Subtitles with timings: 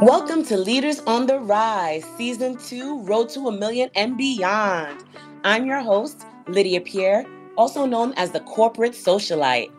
[0.00, 5.02] Welcome to Leaders on the Rise, Season 2 Road to a Million and Beyond.
[5.42, 7.26] I'm your host, Lydia Pierre,
[7.56, 9.72] also known as the Corporate Socialite.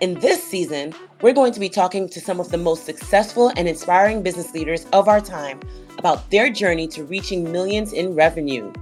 [0.00, 3.68] In this season, we're going to be talking to some of the most successful and
[3.68, 5.60] inspiring business leaders of our time
[5.98, 8.72] about their journey to reaching millions in revenue.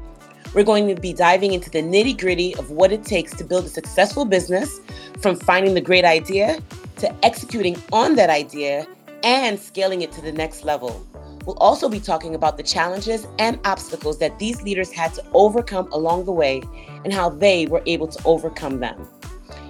[0.54, 3.64] We're going to be diving into the nitty gritty of what it takes to build
[3.64, 4.78] a successful business,
[5.20, 6.60] from finding the great idea
[6.96, 8.86] to executing on that idea
[9.22, 11.06] and scaling it to the next level.
[11.46, 15.90] We'll also be talking about the challenges and obstacles that these leaders had to overcome
[15.92, 16.62] along the way
[17.04, 19.08] and how they were able to overcome them.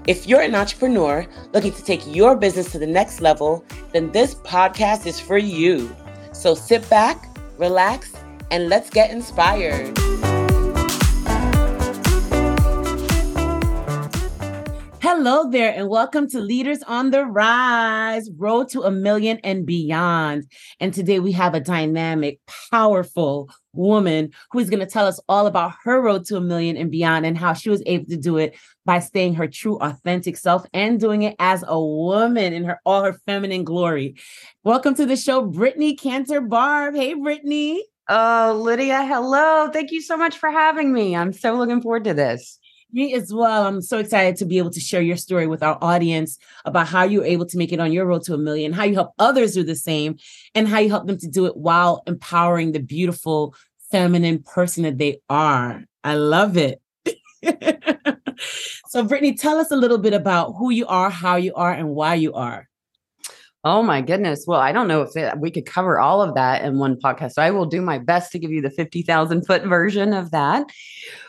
[0.06, 4.34] If you're an entrepreneur looking to take your business to the next level, then this
[4.34, 5.94] podcast is for you.
[6.32, 8.12] So sit back, relax,
[8.50, 9.98] and let's get inspired.
[15.24, 20.44] Hello there, and welcome to Leaders on the Rise Road to a Million and Beyond.
[20.80, 25.46] And today we have a dynamic, powerful woman who is going to tell us all
[25.46, 28.36] about her road to a million and beyond and how she was able to do
[28.36, 32.78] it by staying her true, authentic self and doing it as a woman in her
[32.84, 34.16] all her feminine glory.
[34.62, 36.96] Welcome to the show, Brittney Canter-Barbe.
[36.96, 37.78] Hey, Brittney.
[38.10, 39.70] Oh, Lydia, hello.
[39.72, 41.16] Thank you so much for having me.
[41.16, 42.58] I'm so looking forward to this.
[42.94, 43.66] Me as well.
[43.66, 47.02] I'm so excited to be able to share your story with our audience about how
[47.02, 49.54] you're able to make it on your road to a million, how you help others
[49.54, 50.16] do the same,
[50.54, 53.52] and how you help them to do it while empowering the beautiful
[53.90, 55.82] feminine person that they are.
[56.04, 56.80] I love it.
[58.86, 61.88] so, Brittney, tell us a little bit about who you are, how you are, and
[61.88, 62.68] why you are.
[63.66, 64.44] Oh my goodness.
[64.46, 67.32] Well, I don't know if it, we could cover all of that in one podcast.
[67.32, 70.66] So I will do my best to give you the 50,000 foot version of that.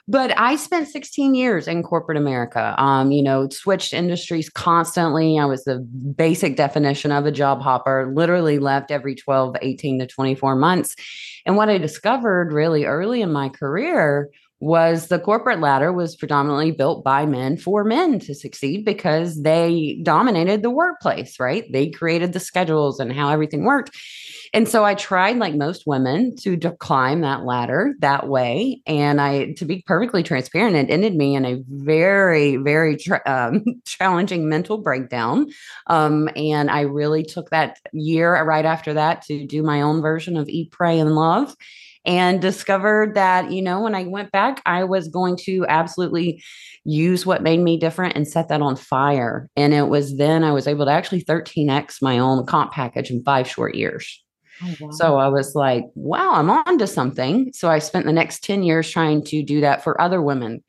[0.07, 2.75] But I spent 16 years in corporate America.
[2.77, 5.39] Um, you know, switched industries constantly.
[5.39, 10.07] I was the basic definition of a job hopper, literally left every 12, 18 to
[10.07, 10.95] 24 months.
[11.45, 14.29] And what I discovered really early in my career
[14.65, 19.99] was the corporate ladder was predominantly built by men for men to succeed because they
[20.01, 21.71] dominated the workplace, right?
[21.71, 23.95] They created the schedules and how everything worked.
[24.55, 28.81] And so I tried, like most women, to, climb that ladder that way.
[28.87, 33.63] And I, to be perfectly transparent, it ended me in a very, very tra- um,
[33.85, 35.47] challenging mental breakdown.
[35.85, 40.37] Um, and I really took that year right after that to do my own version
[40.37, 41.55] of Eat, Pray, and Love
[42.05, 46.43] and discovered that, you know, when I went back, I was going to absolutely
[46.83, 49.49] use what made me different and set that on fire.
[49.55, 53.23] And it was then I was able to actually 13x my own comp package in
[53.23, 54.23] five short years.
[54.63, 54.91] Oh, wow.
[54.91, 57.51] So I was like, wow, I'm on to something.
[57.53, 60.63] So I spent the next 10 years trying to do that for other women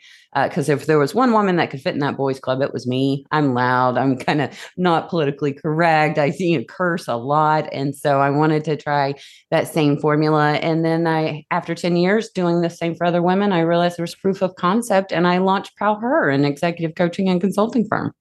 [0.44, 2.72] because uh, if there was one woman that could fit in that boys club, it
[2.72, 3.24] was me.
[3.30, 3.96] I'm loud.
[3.96, 6.18] I'm kind of not politically correct.
[6.18, 9.14] I see you curse a lot, and so I wanted to try
[9.50, 10.54] that same formula.
[10.54, 14.02] And then I, after ten years doing the same for other women, I realized there
[14.02, 18.12] was proof of concept, and I launched PowHER, an executive coaching and consulting firm.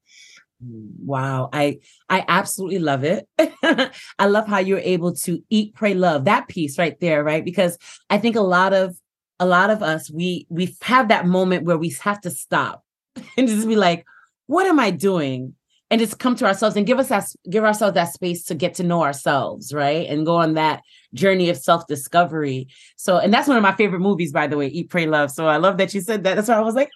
[0.60, 3.28] Wow, I I absolutely love it.
[4.18, 7.44] I love how you're able to eat, pray, love that piece right there, right?
[7.44, 7.76] Because
[8.08, 8.96] I think a lot of
[9.38, 12.82] a lot of us we we have that moment where we have to stop
[13.36, 14.04] and just be like
[14.46, 15.54] what am i doing?
[15.88, 18.74] And just come to ourselves and give us that give ourselves that space to get
[18.74, 20.08] to know ourselves right?
[20.08, 20.82] And go on that
[21.14, 22.66] journey of self-discovery.
[22.96, 25.30] So and that's one of my favorite movies by the way eat pray love.
[25.30, 26.34] So i love that you said that.
[26.34, 26.90] That's why i was like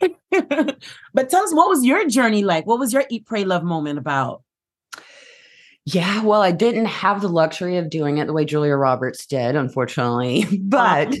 [1.14, 2.66] but tell us what was your journey like?
[2.66, 4.42] What was your eat pray love moment about
[5.86, 9.56] yeah, well, I didn't have the luxury of doing it the way Julia Roberts did,
[9.56, 10.44] unfortunately.
[10.62, 11.14] But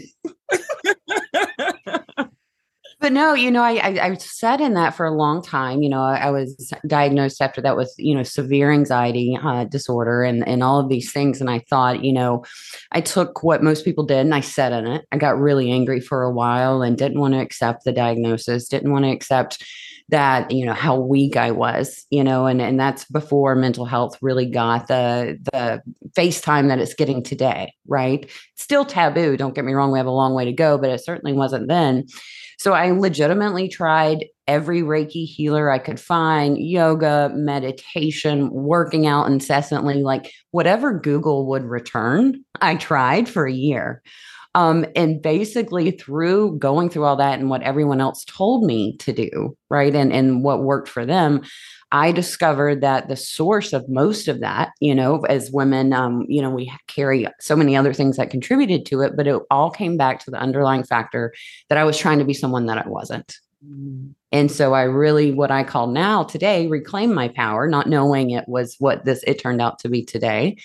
[3.10, 5.82] but no, you know, I, I, I sat in that for a long time.
[5.82, 10.22] You know, I, I was diagnosed after that with you know severe anxiety uh, disorder
[10.22, 11.40] and and all of these things.
[11.40, 12.44] And I thought, you know,
[12.92, 15.06] I took what most people did and I sat in it.
[15.10, 18.68] I got really angry for a while and didn't want to accept the diagnosis.
[18.68, 19.64] Didn't want to accept
[20.10, 24.18] that you know how weak I was, you know, and and that's before mental health
[24.22, 28.30] really got the the FaceTime that it's getting today, right?
[28.60, 29.36] still taboo.
[29.36, 31.66] Don't get me wrong, we have a long way to go, but it certainly wasn't
[31.66, 32.06] then.
[32.60, 40.02] So I legitimately tried every Reiki healer I could find, yoga, meditation, working out incessantly,
[40.02, 42.44] like whatever Google would return.
[42.60, 44.02] I tried for a year.
[44.54, 49.14] Um, and basically, through going through all that and what everyone else told me to
[49.14, 51.40] do, right, and and what worked for them,
[51.92, 56.40] I discovered that the source of most of that, you know, as women, um, you
[56.40, 59.96] know, we carry so many other things that contributed to it, but it all came
[59.96, 61.32] back to the underlying factor
[61.68, 64.14] that I was trying to be someone that I wasn't Mm.
[64.32, 68.48] And so I really, what I call now today, reclaim my power, not knowing it
[68.48, 70.56] was what this, it turned out to be today.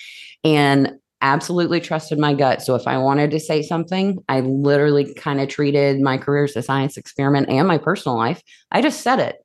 [0.44, 2.62] And absolutely trusted my gut.
[2.62, 6.56] So if I wanted to say something, I literally kind of treated my career as
[6.56, 8.44] a science experiment and my personal life.
[8.70, 9.38] I just said it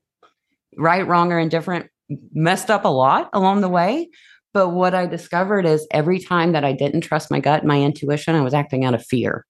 [0.77, 1.91] right, wrong, or indifferent,
[2.33, 4.09] messed up a lot along the way.
[4.53, 8.35] But what I discovered is every time that I didn't trust my gut, my intuition,
[8.35, 9.47] I was acting out of fear.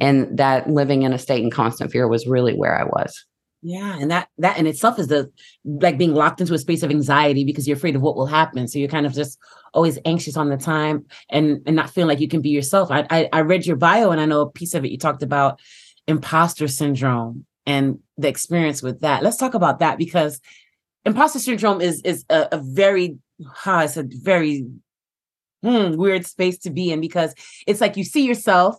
[0.00, 3.24] And that living in a state in constant fear was really where I was.
[3.66, 5.32] Yeah, and that that in itself is the
[5.64, 8.68] like being locked into a space of anxiety because you're afraid of what will happen.
[8.68, 9.38] So you're kind of just
[9.72, 12.90] always anxious on the time and and not feeling like you can be yourself.
[12.90, 15.22] I I, I read your bio and I know a piece of it you talked
[15.22, 15.60] about
[16.06, 19.22] imposter syndrome and the experience with that.
[19.22, 20.42] Let's talk about that because
[21.04, 23.18] imposter syndrome is is a, a very
[23.54, 24.66] how it's a very
[25.62, 27.34] hmm, weird space to be in because
[27.66, 28.76] it's like you see yourself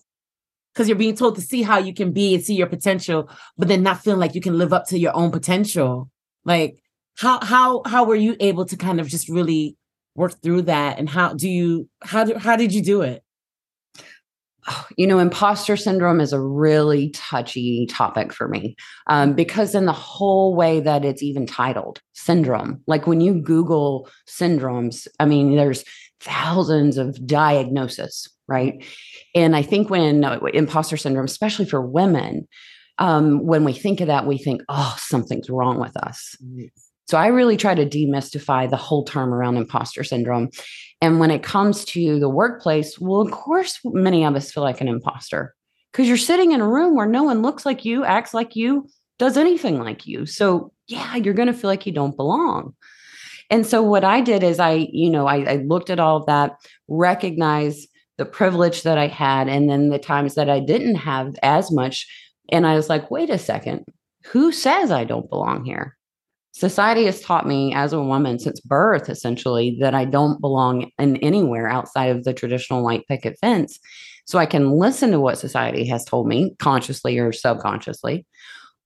[0.74, 3.70] because you're being told to see how you can be and see your potential, but
[3.70, 6.10] then not feeling like you can live up to your own potential.
[6.44, 6.78] Like
[7.18, 9.78] how how how were you able to kind of just really
[10.16, 13.24] work through that and how do you how do, how did you do it?
[14.98, 18.76] you know, imposter syndrome is a really touchy topic for me
[19.08, 24.10] um, because, in the whole way that it's even titled syndrome, like when you Google
[24.28, 25.84] syndromes, I mean, there's
[26.20, 28.84] thousands of diagnoses, right?
[29.34, 32.48] And I think when uh, imposter syndrome, especially for women,
[32.98, 36.36] um, when we think of that, we think, oh, something's wrong with us.
[37.08, 40.50] So I really try to demystify the whole term around imposter syndrome.
[41.02, 44.82] And when it comes to the workplace, well, of course, many of us feel like
[44.82, 45.54] an imposter
[45.92, 48.88] because you're sitting in a room where no one looks like you, acts like you,
[49.18, 50.26] does anything like you.
[50.26, 52.76] So, yeah, you're going to feel like you don't belong.
[53.50, 56.26] And so, what I did is I, you know, I, I looked at all of
[56.26, 57.88] that, recognized
[58.18, 62.08] the privilege that I had, and then the times that I didn't have as much.
[62.52, 63.86] And I was like, wait a second,
[64.26, 65.95] who says I don't belong here?
[66.56, 71.18] Society has taught me as a woman since birth essentially that i don't belong in
[71.18, 73.78] anywhere outside of the traditional white picket fence.
[74.26, 78.26] So i can listen to what society has told me consciously or subconsciously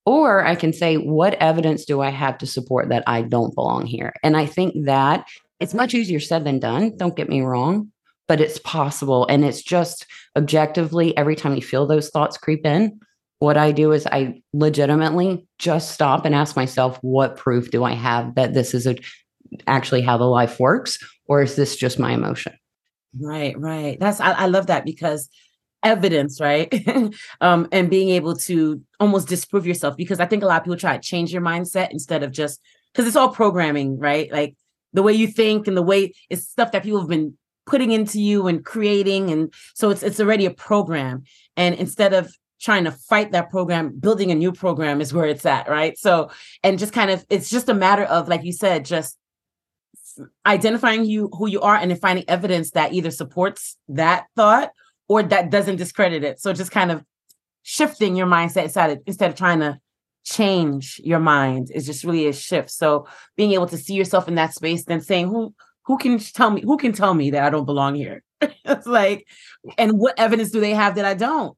[0.06, 3.86] or i can say what evidence do i have to support that i don't belong
[3.86, 4.14] here?
[4.24, 5.28] And i think that
[5.60, 7.92] it's much easier said than done don't get me wrong
[8.28, 13.00] but it's possible and it's just objectively every time you feel those thoughts creep in
[13.40, 17.94] what I do is I legitimately just stop and ask myself, what proof do I
[17.94, 18.98] have that this is a,
[19.66, 21.00] actually how the life works?
[21.26, 22.54] Or is this just my emotion?
[23.18, 24.00] Right, right.
[24.00, 25.30] That's, I, I love that because
[25.84, 26.74] evidence, right?
[27.42, 30.78] um, and being able to almost disprove yourself because I think a lot of people
[30.78, 34.32] try to change your mindset instead of just, because it's all programming, right?
[34.32, 34.56] Like
[34.94, 38.20] the way you think and the way it's stuff that people have been putting into
[38.20, 41.22] you and creating and so it's it's already a program
[41.56, 45.46] and instead of trying to fight that program building a new program is where it's
[45.46, 45.98] at right?
[45.98, 46.30] So
[46.64, 49.18] and just kind of it's just a matter of like you said just
[50.46, 54.72] identifying you who you are and then finding evidence that either supports that thought
[55.08, 56.40] or that doesn't discredit it.
[56.40, 57.04] So just kind of
[57.64, 59.80] shifting your mindset instead of, instead of trying to
[60.24, 62.70] change your mind is just really a shift.
[62.70, 65.54] So being able to see yourself in that space then saying who
[65.86, 68.24] who can tell me who can tell me that i don't belong here?
[68.66, 69.28] It's like
[69.78, 71.58] and what evidence do they have that i don't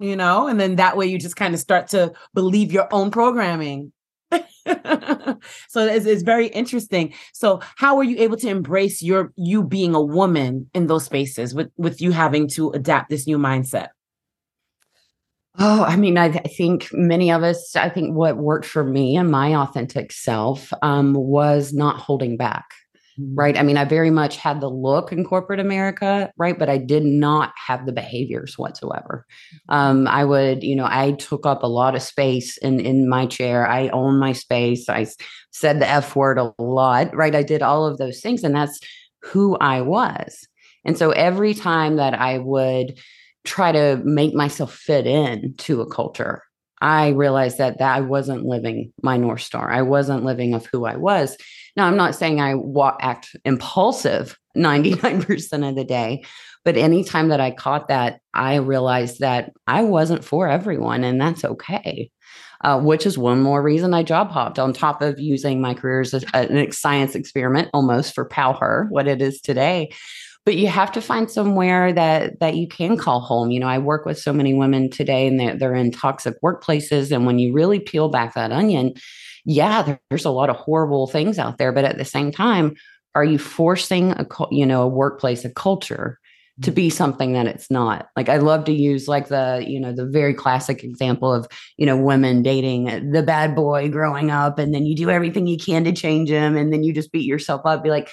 [0.00, 3.10] you know, and then that way you just kind of start to believe your own
[3.10, 3.92] programming.
[4.32, 7.12] so it's, it's very interesting.
[7.32, 11.54] So how were you able to embrace your you being a woman in those spaces
[11.54, 13.88] with with you having to adapt this new mindset?
[15.58, 18.84] Oh, I mean, I, th- I, think many of us, I think what worked for
[18.84, 22.66] me and my authentic self um, was not holding back
[23.34, 23.56] right?
[23.56, 26.58] I mean, I very much had the look in corporate America, right?
[26.58, 29.26] But I did not have the behaviors whatsoever.
[29.68, 33.26] Um, I would, you know, I took up a lot of space in in my
[33.26, 33.66] chair.
[33.66, 34.88] I own my space.
[34.88, 35.06] I
[35.50, 37.34] said the F word a lot, right?
[37.34, 38.78] I did all of those things, and that's
[39.22, 40.46] who I was.
[40.84, 42.98] And so every time that I would
[43.44, 46.42] try to make myself fit in to a culture,
[46.80, 49.70] I realized that that I wasn't living my North Star.
[49.70, 51.36] I wasn't living of who I was.
[51.76, 52.54] Now, I'm not saying I
[53.00, 56.24] act impulsive 99% of the day,
[56.64, 61.44] but anytime that I caught that, I realized that I wasn't for everyone, and that's
[61.44, 62.10] okay.
[62.62, 66.02] Uh, which is one more reason I job hopped on top of using my career
[66.02, 69.90] as a, a science experiment almost for PowHER, what it is today
[70.44, 73.78] but you have to find somewhere that that you can call home you know i
[73.78, 77.52] work with so many women today and they're, they're in toxic workplaces and when you
[77.52, 78.92] really peel back that onion
[79.44, 82.74] yeah there's a lot of horrible things out there but at the same time
[83.14, 86.18] are you forcing a you know a workplace a culture
[86.62, 86.74] to mm.
[86.74, 88.08] be something that it's not.
[88.16, 91.86] Like I love to use like the, you know, the very classic example of, you
[91.86, 95.84] know, women dating the bad boy growing up and then you do everything you can
[95.84, 98.10] to change him and then you just beat yourself up be like,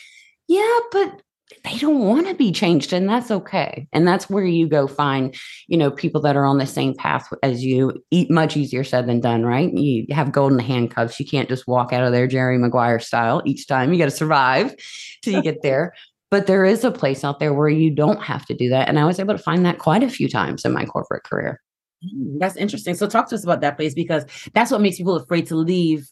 [0.48, 1.22] "Yeah, but
[1.64, 5.36] they don't want to be changed and that's okay and that's where you go find
[5.68, 9.08] you know people that are on the same path as you eat much easier said
[9.08, 9.74] than done right?
[9.74, 13.68] You have golden handcuffs you can't just walk out of there jerry maguire style each
[13.68, 14.76] time you got to survive
[15.24, 15.94] till you get there.
[16.30, 19.00] But there is a place out there where you don't have to do that and
[19.00, 21.62] i was able to find that quite a few times in my corporate career.
[22.04, 22.96] Mm, that's interesting.
[22.96, 26.10] So talk to us about that place because that's what makes people afraid to leave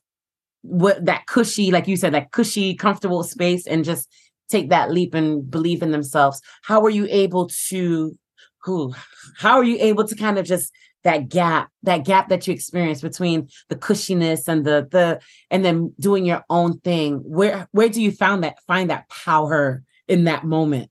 [0.61, 4.09] what that cushy like you said that cushy comfortable space and just
[4.49, 6.41] take that leap and believe in themselves?
[6.63, 8.17] How are you able to
[8.63, 8.93] who
[9.37, 10.71] how are you able to kind of just
[11.03, 15.19] that gap that gap that you experience between the cushiness and the the
[15.51, 17.17] and then doing your own thing?
[17.25, 20.89] Where where do you find that find that power in that moment?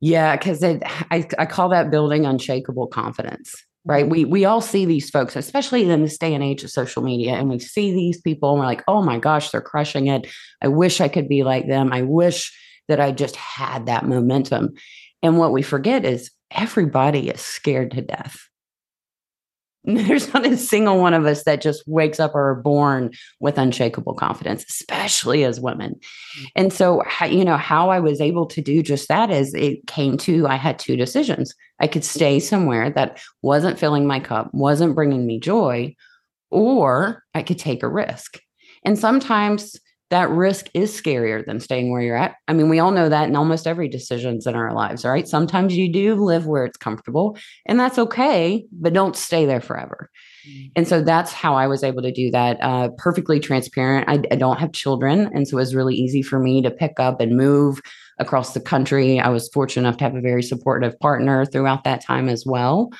[0.00, 0.80] Yeah because I,
[1.38, 4.08] I call that building unshakable confidence right?
[4.08, 7.34] We we all see these folks especially in this day and age of social media
[7.34, 10.26] and we see these people and we're like oh my gosh they're crushing it.
[10.60, 11.92] I wish i could be like them.
[11.92, 12.56] I wish
[12.88, 14.70] that i just had that momentum.
[15.22, 18.48] And what we forget is everybody is scared to death
[19.84, 23.10] there's not a single one of us that just wakes up or are born
[23.40, 25.98] with unshakable confidence, especially as women.
[26.38, 26.46] Mm.
[26.54, 30.16] And so, you know, how I was able to do just that is it came
[30.18, 31.54] to I had two decisions.
[31.80, 35.96] I could stay somewhere that wasn't filling my cup, wasn't bringing me joy,
[36.50, 38.38] or I could take a risk.
[38.84, 39.76] And sometimes
[40.12, 42.34] that risk is scarier than staying where you're at.
[42.46, 45.26] I mean, we all know that in almost every decisions in our lives, right?
[45.26, 50.10] Sometimes you do live where it's comfortable, and that's okay, but don't stay there forever.
[50.46, 50.66] Mm-hmm.
[50.76, 52.58] And so that's how I was able to do that.
[52.60, 54.06] Uh, perfectly transparent.
[54.06, 57.00] I, I don't have children, and so it was really easy for me to pick
[57.00, 57.80] up and move
[58.18, 59.18] across the country.
[59.18, 62.90] I was fortunate enough to have a very supportive partner throughout that time as well.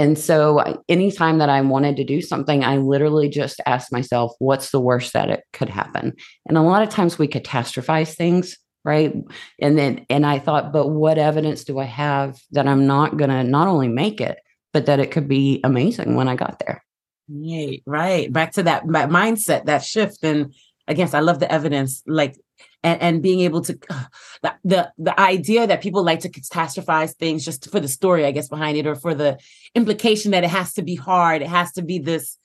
[0.00, 4.70] And so anytime that I wanted to do something, I literally just asked myself, what's
[4.70, 6.14] the worst that it could happen?
[6.48, 9.14] And a lot of times we catastrophize things, right?
[9.60, 13.28] And then, and I thought, but what evidence do I have that I'm not going
[13.28, 14.38] to not only make it,
[14.72, 16.82] but that it could be amazing when I got there?
[17.28, 18.32] Right, right.
[18.32, 20.24] Back to that, mindset, that shift.
[20.24, 20.54] And
[20.88, 22.02] I guess I love the evidence.
[22.06, 22.38] Like
[22.82, 24.04] and, and being able to uh,
[24.42, 28.30] the, the the idea that people like to catastrophize things just for the story i
[28.30, 29.38] guess behind it or for the
[29.74, 32.38] implication that it has to be hard it has to be this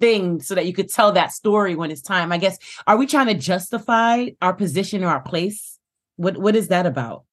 [0.00, 2.32] thing so that you could tell that story when it's time.
[2.32, 5.78] I guess are we trying to justify our position or our place?
[6.16, 7.24] What what is that about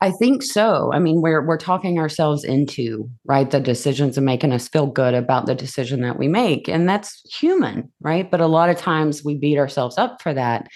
[0.00, 0.90] I think so.
[0.92, 5.14] I mean, we're we're talking ourselves into right the decisions and making us feel good
[5.14, 8.30] about the decision that we make, and that's human, right?
[8.30, 10.66] But a lot of times we beat ourselves up for that,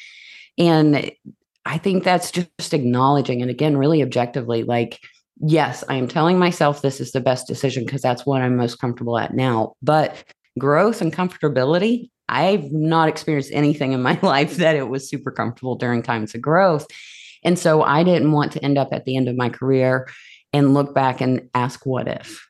[0.58, 1.10] and
[1.66, 5.00] I think that's just acknowledging, and again, really objectively, like,
[5.40, 8.78] yes, I am telling myself this is the best decision because that's what I'm most
[8.78, 9.74] comfortable at now.
[9.82, 10.22] But
[10.58, 15.76] growth and comfortability, I've not experienced anything in my life that it was super comfortable
[15.76, 16.86] during times of growth.
[17.44, 20.08] And so I didn't want to end up at the end of my career
[20.52, 22.48] and look back and ask, what if?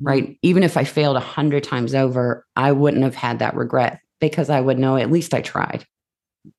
[0.00, 0.38] Right.
[0.42, 4.50] Even if I failed a hundred times over, I wouldn't have had that regret because
[4.50, 5.86] I would know at least I tried.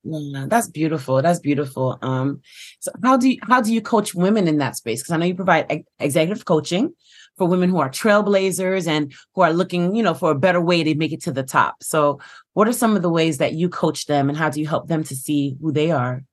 [0.02, 1.22] Yeah, that's beautiful.
[1.22, 1.98] That's beautiful.
[2.02, 2.40] Um,
[2.80, 5.00] so how do you how do you coach women in that space?
[5.00, 6.92] Because I know you provide executive coaching
[7.36, 10.82] for women who are trailblazers and who are looking, you know, for a better way
[10.82, 11.76] to make it to the top.
[11.82, 12.20] So,
[12.54, 14.88] what are some of the ways that you coach them, and how do you help
[14.88, 16.24] them to see who they are?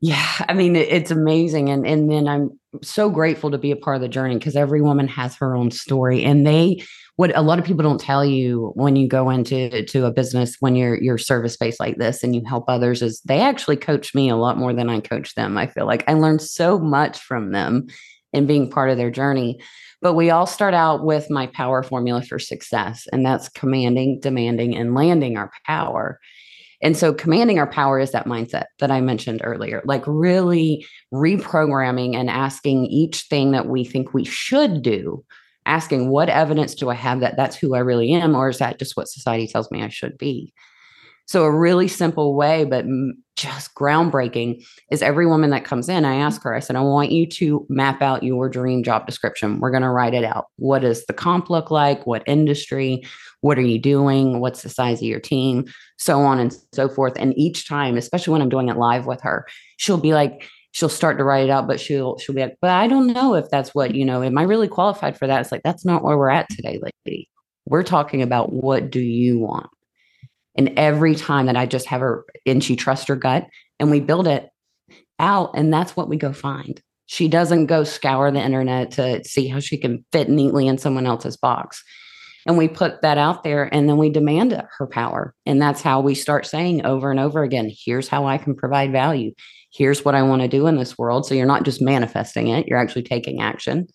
[0.00, 2.50] Yeah, I mean it's amazing, and and then I'm
[2.82, 5.70] so grateful to be a part of the journey because every woman has her own
[5.70, 6.82] story, and they
[7.16, 10.56] what a lot of people don't tell you when you go into to a business
[10.60, 14.14] when you're you're service based like this and you help others is they actually coach
[14.14, 15.56] me a lot more than I coach them.
[15.56, 17.86] I feel like I learned so much from them
[18.34, 19.58] in being part of their journey.
[20.02, 24.76] But we all start out with my power formula for success, and that's commanding, demanding,
[24.76, 26.20] and landing our power.
[26.82, 32.14] And so commanding our power is that mindset that I mentioned earlier, like really reprogramming
[32.14, 35.24] and asking each thing that we think we should do,
[35.64, 38.78] asking what evidence do I have that that's who I really am, or is that
[38.78, 40.52] just what society tells me I should be?
[41.26, 42.84] So, a really simple way, but
[43.36, 47.12] just groundbreaking, is every woman that comes in, I ask her, I said, I want
[47.12, 49.60] you to map out your dream job description.
[49.60, 50.46] We're going to write it out.
[50.56, 52.06] What does the comp look like?
[52.06, 53.04] What industry?
[53.42, 54.40] What are you doing?
[54.40, 55.66] What's the size of your team?
[55.98, 57.12] So on and so forth.
[57.16, 60.88] And each time, especially when I'm doing it live with her, she'll be like, she'll
[60.88, 63.48] start to write it out, but she'll she'll be like, but I don't know if
[63.50, 65.40] that's what, you know, am I really qualified for that?
[65.40, 67.28] It's like, that's not where we're at today, lady.
[67.66, 69.68] We're talking about what do you want?
[70.56, 73.46] And every time that I just have her and she trusts her gut
[73.78, 74.48] and we build it,
[75.18, 75.50] out.
[75.54, 76.80] And that's what we go find.
[77.06, 81.06] She doesn't go scour the internet to see how she can fit neatly in someone
[81.06, 81.82] else's box.
[82.46, 85.34] And we put that out there and then we demand her power.
[85.46, 88.92] And that's how we start saying over and over again here's how I can provide
[88.92, 89.32] value.
[89.72, 91.26] Here's what I want to do in this world.
[91.26, 93.86] So you're not just manifesting it, you're actually taking action.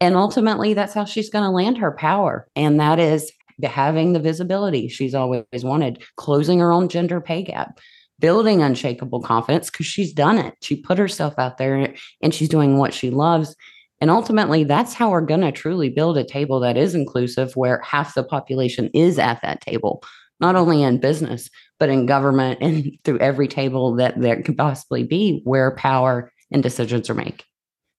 [0.00, 2.46] And ultimately, that's how she's going to land her power.
[2.54, 3.32] And that is
[3.66, 7.80] having the visibility she's always wanted, closing her own gender pay gap,
[8.20, 10.54] building unshakable confidence because she's done it.
[10.62, 13.56] She put herself out there and she's doing what she loves.
[14.00, 17.80] And ultimately, that's how we're going to truly build a table that is inclusive, where
[17.80, 20.04] half the population is at that table,
[20.40, 21.50] not only in business,
[21.80, 26.62] but in government and through every table that there could possibly be where power and
[26.62, 27.42] decisions are made.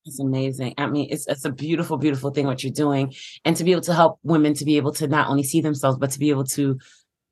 [0.09, 0.73] It's amazing.
[0.79, 3.13] I mean, it's it's a beautiful, beautiful thing what you're doing,
[3.45, 5.99] and to be able to help women to be able to not only see themselves,
[5.99, 6.79] but to be able to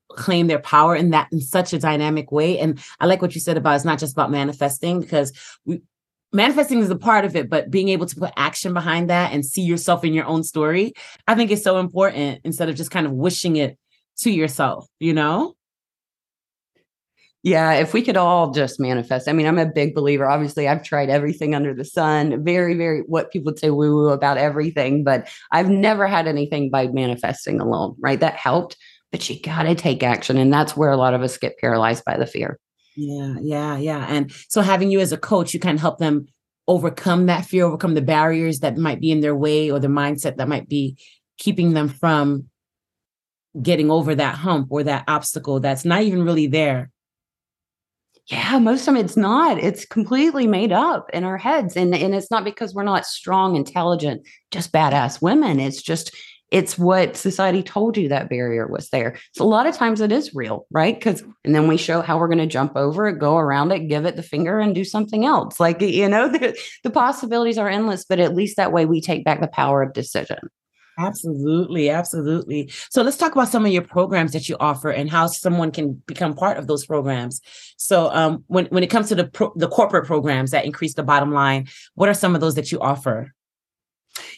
[0.09, 2.59] claim their power in that in such a dynamic way.
[2.59, 5.33] And I like what you said about it's not just about manifesting because
[5.65, 5.81] we
[6.31, 9.43] manifesting is a part of it, but being able to put action behind that and
[9.43, 10.93] see yourself in your own story,
[11.27, 13.75] I think is so important instead of just kind of wishing it
[14.19, 15.55] to yourself, you know?
[17.43, 19.29] Yeah, if we could all just manifest.
[19.29, 20.25] I mean, I'm a big believer.
[20.25, 24.09] Obviously, I've tried everything under the sun, very, very what people would say woo woo
[24.09, 28.19] about everything, but I've never had anything by manifesting alone, right?
[28.19, 28.75] That helped,
[29.11, 30.37] but you got to take action.
[30.37, 32.59] And that's where a lot of us get paralyzed by the fear.
[32.95, 34.07] Yeah, yeah, yeah.
[34.09, 36.27] And so having you as a coach, you can help them
[36.67, 40.37] overcome that fear, overcome the barriers that might be in their way or the mindset
[40.37, 40.97] that might be
[41.37, 42.49] keeping them from
[43.61, 46.91] getting over that hump or that obstacle that's not even really there
[48.27, 49.57] yeah, most of them it's not.
[49.57, 51.77] It's completely made up in our heads.
[51.77, 55.61] And, and it's not because we're not strong, intelligent, just badass women.
[55.61, 56.13] It's just,
[56.51, 59.17] it's what society told you that barrier was there.
[59.33, 60.93] So a lot of times it is real, right?
[60.93, 63.87] Because, and then we show how we're going to jump over it, go around it,
[63.87, 65.57] give it the finger, and do something else.
[65.57, 69.23] Like, you know, the, the possibilities are endless, but at least that way we take
[69.23, 70.39] back the power of decision.
[70.99, 72.71] Absolutely, absolutely.
[72.89, 75.93] So let's talk about some of your programs that you offer and how someone can
[76.07, 77.39] become part of those programs.
[77.77, 81.03] So um, when when it comes to the pro- the corporate programs that increase the
[81.03, 83.31] bottom line, what are some of those that you offer?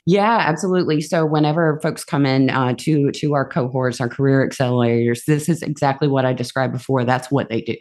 [0.06, 1.02] Yeah, absolutely.
[1.02, 5.62] So whenever folks come in uh, to to our cohorts, our career accelerators, this is
[5.62, 7.06] exactly what I described before.
[7.06, 7.78] That's what they do.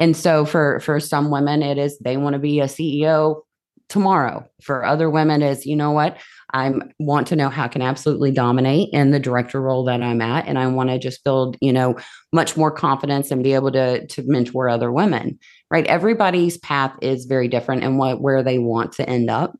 [0.00, 3.42] And so for for some women, it is they want to be a CEO
[3.88, 4.48] tomorrow.
[4.62, 6.18] For other women, is you know what
[6.52, 10.20] I want to know how I can absolutely dominate in the director role that I'm
[10.20, 11.96] at, and I want to just build you know
[12.32, 15.38] much more confidence and be able to to mentor other women.
[15.70, 19.56] Right, everybody's path is very different and what where they want to end up,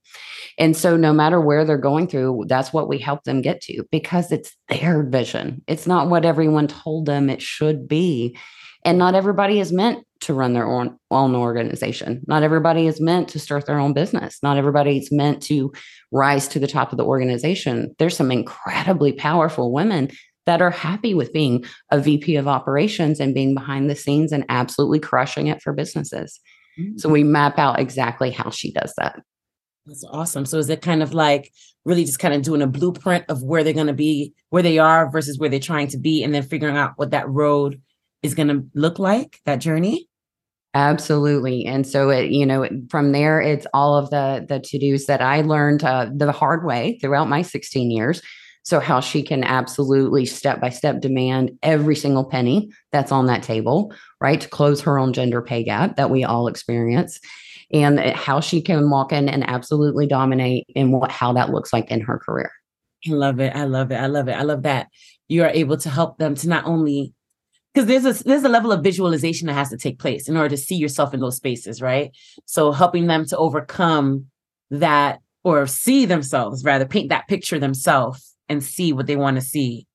[0.58, 3.84] and so no matter where they're going through, that's what we help them get to
[3.90, 5.62] because it's their vision.
[5.66, 8.36] It's not what everyone told them it should be,
[8.84, 12.22] and not everybody is meant to run their own, own organization.
[12.26, 14.38] Not everybody is meant to start their own business.
[14.42, 15.72] Not everybody is meant to
[16.10, 17.94] rise to the top of the organization.
[17.98, 20.10] There's some incredibly powerful women
[20.46, 24.44] that are happy with being a VP of operations and being behind the scenes and
[24.48, 26.40] absolutely crushing it for businesses.
[26.78, 26.98] Mm-hmm.
[26.98, 29.20] So we map out exactly how she does that.
[29.86, 30.46] That's awesome.
[30.46, 31.50] So is it kind of like
[31.84, 34.78] really just kind of doing a blueprint of where they're going to be, where they
[34.78, 37.80] are versus where they're trying to be, and then figuring out what that road
[38.22, 40.08] is going to look like, that journey?
[40.74, 41.66] Absolutely.
[41.66, 45.42] And so it, you know, from there, it's all of the the to-dos that I
[45.42, 48.22] learned uh, the hard way throughout my 16 years.
[48.64, 53.42] So how she can absolutely step by step demand every single penny that's on that
[53.42, 54.40] table, right?
[54.40, 57.18] To close her own gender pay gap that we all experience.
[57.72, 61.90] And how she can walk in and absolutely dominate in what how that looks like
[61.90, 62.50] in her career.
[63.08, 63.54] I love it.
[63.54, 63.96] I love it.
[63.96, 64.32] I love it.
[64.32, 64.88] I love that
[65.28, 67.14] you are able to help them to not only
[67.72, 70.50] because there's a there's a level of visualization that has to take place in order
[70.50, 72.10] to see yourself in those spaces, right?
[72.44, 74.26] So helping them to overcome
[74.70, 79.42] that or see themselves, rather paint that picture themselves and see what they want to
[79.42, 79.86] see.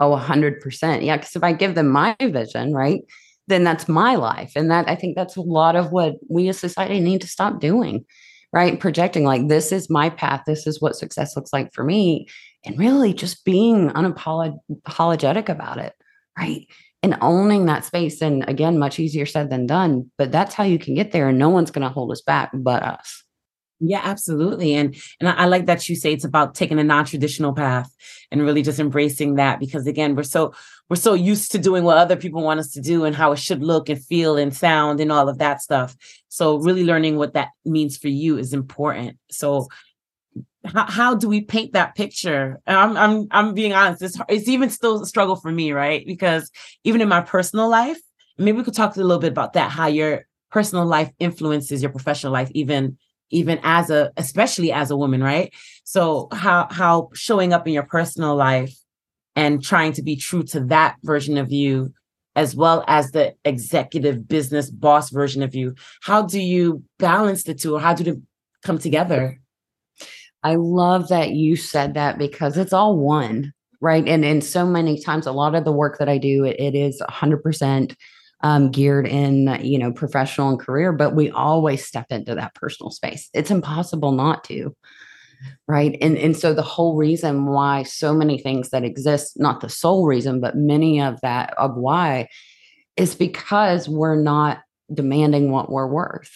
[0.00, 1.04] Oh, 100%.
[1.04, 1.16] Yeah.
[1.16, 3.02] Because if I give them my vision, right,
[3.46, 4.52] then that's my life.
[4.56, 7.60] And that I think that's a lot of what we as society need to stop
[7.60, 8.04] doing,
[8.52, 8.80] right?
[8.80, 10.42] Projecting like, this is my path.
[10.44, 12.26] This is what success looks like for me
[12.64, 15.94] and really just being unapologetic about it,
[16.38, 16.66] right?
[17.02, 18.22] And owning that space.
[18.22, 21.28] And again, much easier said than done, but that's how you can get there.
[21.28, 23.24] And no one's going to hold us back but us.
[23.84, 24.74] Yeah, absolutely.
[24.74, 27.92] And and I, I, like that you say it's about taking a non-traditional path
[28.30, 30.54] and really just embracing that because again, we're so
[30.88, 33.40] we're so used to doing what other people want us to do and how it
[33.40, 35.96] should look and feel and sound and all of that stuff.
[36.28, 39.18] So really learning what that means for you is important.
[39.32, 39.66] So
[40.64, 42.60] how, how do we paint that picture?
[42.66, 44.02] I'm I'm I'm being honest.
[44.02, 46.04] It's it's even still a struggle for me, right?
[46.06, 46.50] Because
[46.84, 47.98] even in my personal life,
[48.38, 49.70] maybe we could talk a little bit about that.
[49.70, 52.96] How you're personal life influences your professional life even
[53.30, 57.84] even as a especially as a woman right so how how showing up in your
[57.84, 58.74] personal life
[59.34, 61.92] and trying to be true to that version of you
[62.36, 67.54] as well as the executive business boss version of you how do you balance the
[67.54, 68.20] two or how do they
[68.62, 69.40] come together
[70.42, 73.52] i love that you said that because it's all one
[73.82, 74.06] right?
[74.06, 76.74] And and so many times a lot of the work that i do it, it
[76.74, 77.96] is 100%
[78.44, 82.90] um, geared in you know professional and career but we always step into that personal
[82.90, 83.28] space.
[83.34, 84.74] It's impossible not to
[85.66, 85.96] right?
[86.00, 90.06] And and so the whole reason why so many things that exist not the sole
[90.06, 92.28] reason but many of that of why
[92.96, 94.60] is because we're not
[94.92, 96.30] demanding what we're worth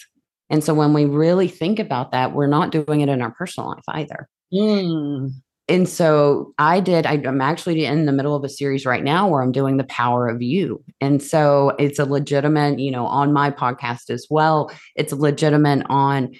[0.51, 3.71] and so when we really think about that we're not doing it in our personal
[3.71, 5.31] life either mm
[5.69, 9.27] and so I did, I, am actually in the middle of a series right now
[9.27, 10.83] where I'm doing the power of you.
[11.01, 14.71] And so it's a legitimate, you know, on my podcast as well.
[14.95, 16.35] It's legitimate on,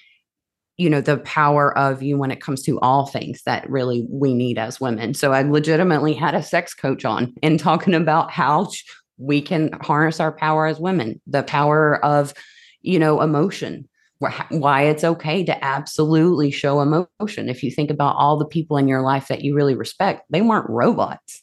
[0.77, 4.33] you know, the power of you when it comes to all things that really we
[4.33, 5.13] need as women.
[5.13, 8.71] So I legitimately had a sex coach on and talking about how
[9.19, 12.33] we can harness our power as women, the power of,
[12.83, 17.49] you know, emotion why it's okay to absolutely show emotion.
[17.49, 20.41] If you think about all the people in your life that you really respect, they
[20.41, 21.43] weren't robots,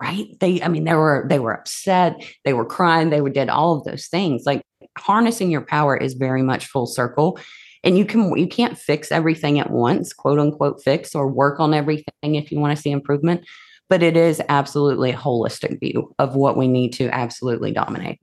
[0.00, 0.26] right?
[0.40, 3.76] They, I mean, they were they were upset, they were crying, they were did all
[3.76, 4.44] of those things.
[4.46, 4.62] Like
[4.98, 7.38] harnessing your power is very much full circle.
[7.82, 11.74] And you can you can't fix everything at once, quote unquote fix or work on
[11.74, 13.46] everything if you want to see improvement.
[13.90, 18.18] But it is absolutely a holistic view of what we need to absolutely dominate.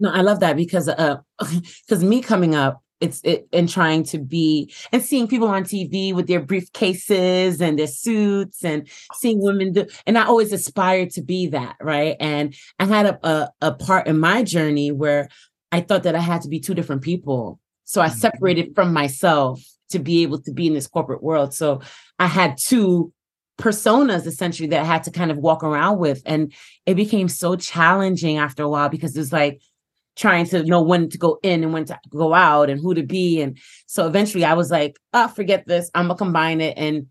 [0.00, 1.18] No, I love that because uh
[1.86, 6.14] because me coming up, it's it and trying to be and seeing people on TV
[6.14, 11.22] with their briefcases and their suits and seeing women do and I always aspired to
[11.22, 12.16] be that right?
[12.18, 15.28] And I had a, a, a part in my journey where
[15.70, 17.60] I thought that I had to be two different people.
[17.84, 18.18] So I mm-hmm.
[18.18, 21.52] separated from myself to be able to be in this corporate world.
[21.52, 21.82] So
[22.18, 23.12] I had two
[23.58, 26.22] personas essentially that I had to kind of walk around with.
[26.26, 26.52] And
[26.86, 29.60] it became so challenging after a while because it's like
[30.16, 33.02] trying to know when to go in and when to go out and who to
[33.02, 33.40] be.
[33.40, 35.90] And so eventually I was like, oh, forget this.
[35.94, 37.06] I'm gonna combine it and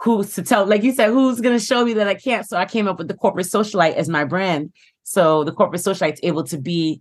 [0.00, 2.46] who's to tell, like you said, who's gonna show me that I can't.
[2.46, 4.72] So I came up with the corporate socialite as my brand.
[5.04, 7.00] So the corporate socialite's able to be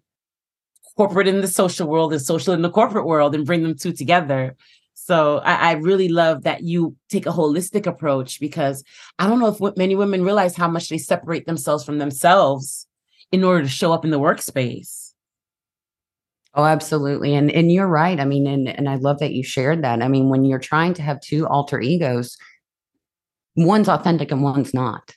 [0.95, 3.93] corporate in the social world and social in the corporate world and bring them two
[3.93, 4.55] together.
[4.95, 8.83] So I, I, really love that you take a holistic approach because
[9.19, 12.87] I don't know if many women realize how much they separate themselves from themselves
[13.31, 15.06] in order to show up in the workspace.
[16.57, 17.35] Oh, absolutely.
[17.35, 18.19] And and you're right.
[18.19, 20.01] I mean, and and I love that you shared that.
[20.01, 22.35] I mean, when you're trying to have two alter egos,
[23.55, 25.13] one's authentic and one's not.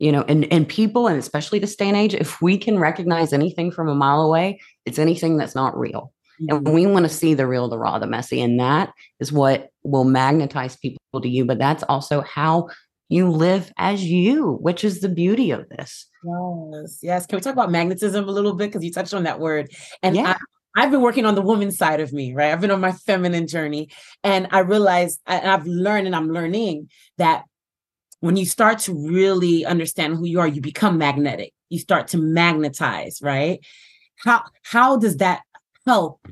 [0.00, 3.32] You know, and and people, and especially this day and age, if we can recognize
[3.32, 6.12] anything from a mile away, it's anything that's not real.
[6.42, 6.66] Mm-hmm.
[6.66, 8.42] And we want to see the real, the raw, the messy.
[8.42, 11.44] And that is what will magnetize people to you.
[11.44, 12.68] But that's also how
[13.08, 16.08] you live as you, which is the beauty of this.
[16.24, 17.26] Yes, yes.
[17.26, 18.72] Can we talk about magnetism a little bit?
[18.72, 19.70] Because you touched on that word.
[20.02, 20.36] And yeah.
[20.74, 22.52] I've been working on the woman side of me, right?
[22.52, 23.90] I've been on my feminine journey.
[24.22, 27.44] And I realized, and I've learned and I'm learning that
[28.20, 31.52] when you start to really understand who you are, you become magnetic.
[31.68, 33.60] You start to magnetize, right?
[34.16, 35.42] How how does that
[35.86, 36.26] help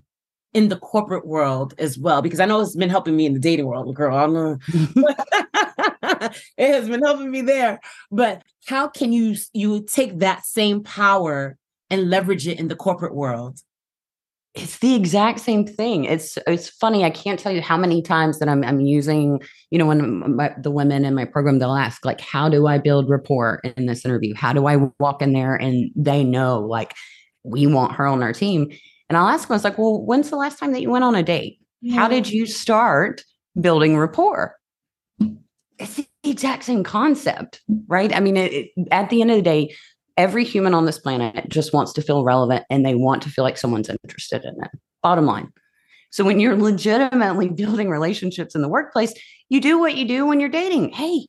[0.54, 2.22] in the corporate world as well?
[2.22, 4.16] Because I know it's been helping me in the dating world, girl.
[4.16, 4.58] I know.
[6.56, 7.80] it has been helping me there.
[8.10, 11.58] But how can you you take that same power
[11.90, 13.58] and leverage it in the corporate world?
[14.54, 16.04] It's the exact same thing.
[16.04, 17.04] It's it's funny.
[17.04, 19.40] I can't tell you how many times that I'm I'm using.
[19.70, 22.76] You know, when my, the women in my program they'll ask like, "How do I
[22.78, 24.34] build rapport in this interview?
[24.34, 26.94] How do I walk in there and they know like
[27.44, 28.70] we want her on our team?"
[29.08, 31.04] And I'll ask them, "I was like, well, when's the last time that you went
[31.04, 31.58] on a date?
[31.80, 31.96] Yeah.
[31.96, 33.24] How did you start
[33.58, 34.56] building rapport?"
[35.78, 38.14] It's the exact same concept, right?
[38.14, 39.74] I mean, it, it, at the end of the day,
[40.16, 43.44] every human on this planet just wants to feel relevant and they want to feel
[43.44, 44.70] like someone's interested in it.
[45.02, 45.52] Bottom line.
[46.10, 49.14] So when you're legitimately building relationships in the workplace,
[49.48, 50.90] you do what you do when you're dating.
[50.90, 51.26] Hey,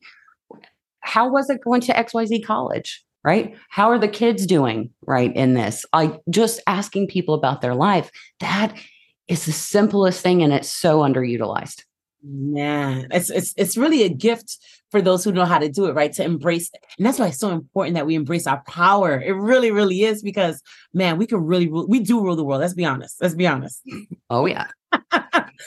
[1.00, 3.02] how was it going to XYZ college?
[3.22, 3.56] Right?
[3.70, 5.86] How are the kids doing right in this?
[5.94, 8.10] Like just asking people about their life.
[8.40, 8.76] That
[9.28, 11.84] is the simplest thing and it's so underutilized.
[12.22, 14.58] Man, it's it's it's really a gift
[14.94, 16.12] for those who know how to do it, right?
[16.12, 16.84] To embrace it.
[16.98, 19.20] And that's why it's so important that we embrace our power.
[19.20, 22.60] It really, really is because man, we can really rule, we do rule the world.
[22.60, 23.20] Let's be honest.
[23.20, 23.82] Let's be honest.
[24.30, 24.68] Oh yeah.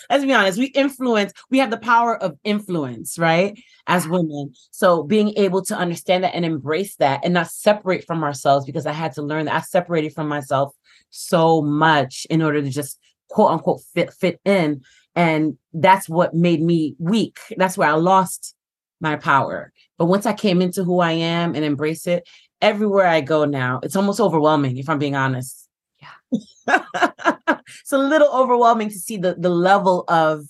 [0.10, 0.58] Let's be honest.
[0.58, 3.58] We influence, we have the power of influence, right?
[3.86, 4.54] As women.
[4.72, 8.86] So being able to understand that and embrace that and not separate from ourselves because
[8.86, 10.74] I had to learn that I separated from myself
[11.10, 12.98] so much in order to just
[13.30, 14.82] quote unquote fit fit in
[15.16, 18.56] and that's what made me weak that's where i lost
[19.00, 19.72] my power.
[19.98, 22.28] But once i came into who i am and embrace it
[22.62, 25.68] everywhere i go now it's almost overwhelming if i'm being honest.
[26.02, 26.84] Yeah.
[27.82, 30.46] It's a little overwhelming to see the the level of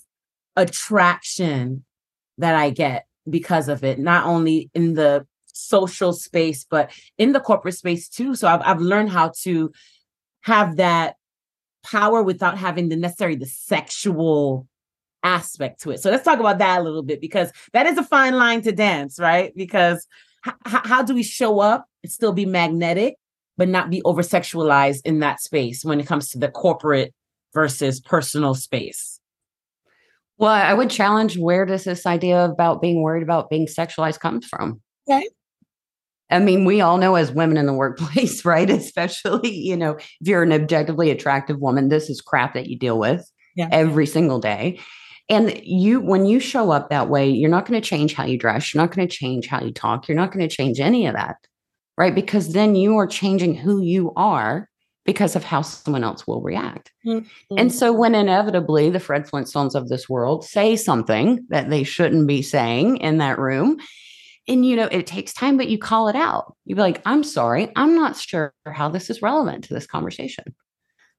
[0.56, 1.84] attraction
[2.38, 7.40] that i get because of it not only in the social space but in the
[7.40, 8.34] corporate space too.
[8.34, 9.72] So i've, I've learned how to
[10.42, 11.16] have that
[11.84, 14.66] power without having the necessary the sexual
[15.28, 16.00] aspect to it.
[16.00, 18.72] So let's talk about that a little bit because that is a fine line to
[18.72, 19.52] dance, right?
[19.54, 20.06] Because
[20.46, 23.16] h- how do we show up and still be magnetic,
[23.56, 27.12] but not be over sexualized in that space when it comes to the corporate
[27.52, 29.20] versus personal space?
[30.38, 34.46] Well, I would challenge where does this idea about being worried about being sexualized comes
[34.46, 34.80] from?
[35.08, 35.28] Okay.
[36.30, 38.70] I mean, we all know as women in the workplace, right?
[38.70, 42.98] Especially, you know, if you're an objectively attractive woman, this is crap that you deal
[42.98, 43.68] with yeah.
[43.72, 44.78] every single day.
[45.28, 48.38] And you, when you show up that way, you're not going to change how you
[48.38, 48.72] dress.
[48.72, 50.08] You're not going to change how you talk.
[50.08, 51.36] You're not going to change any of that,
[51.98, 52.14] right?
[52.14, 54.68] Because then you are changing who you are
[55.04, 56.92] because of how someone else will react.
[57.06, 57.58] Mm-hmm.
[57.58, 62.26] And so when inevitably the Fred Flintstones of this world say something that they shouldn't
[62.26, 63.78] be saying in that room,
[64.46, 66.54] and you know, it takes time, but you call it out.
[66.64, 70.44] You be like, I'm sorry, I'm not sure how this is relevant to this conversation.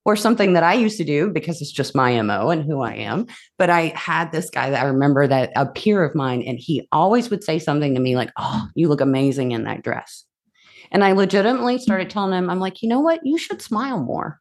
[0.10, 2.94] Or something that I used to do because it's just my MO and who I
[2.94, 3.28] am.
[3.60, 6.88] But I had this guy that I remember that a peer of mine, and he
[6.92, 10.26] always would say something to me like, Oh, you look amazing in that dress.
[10.92, 13.20] And I legitimately started telling him, I'm like, you know what?
[13.24, 14.40] You should smile more.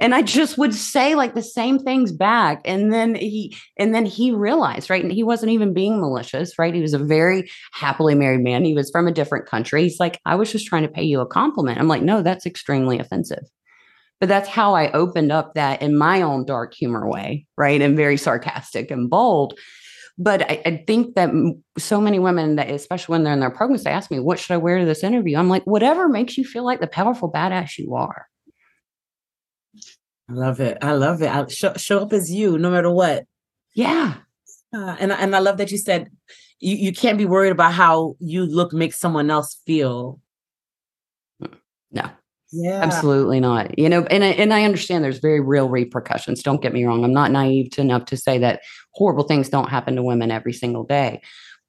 [0.00, 2.62] And i just would say like the same things back.
[2.64, 5.02] And then he and then he realized right?
[5.02, 6.72] And he wasn't even being malicious right?
[6.72, 8.64] He was a very happily married man.
[8.64, 9.82] He was from a different country.
[9.82, 11.78] He's like i was just trying to pay you a compliment.
[11.78, 13.44] I'm like no that's extremely offensive
[14.20, 17.96] but that's how i opened up that in my own dark humor way right and
[17.96, 19.58] very sarcastic and bold
[20.20, 21.30] but I, I, think that
[21.78, 24.54] so many women that especially when they're in their programs they ask me what should
[24.54, 27.78] i wear to this interview i'm like whatever makes you feel like the powerful badass
[27.78, 28.26] you are
[30.30, 30.76] I love it.
[30.82, 31.30] I love it.
[31.30, 33.24] I show, show up as you, no matter what.
[33.74, 34.14] Yeah.
[34.74, 36.10] Uh, and and I love that you said
[36.60, 40.20] you, you can't be worried about how you look makes someone else feel.
[41.90, 42.10] No.
[42.50, 42.80] Yeah.
[42.82, 43.78] Absolutely not.
[43.78, 46.42] You know, and and I understand there's very real repercussions.
[46.42, 47.04] Don't get me wrong.
[47.04, 50.52] I'm not naive to enough to say that horrible things don't happen to women every
[50.52, 51.20] single day.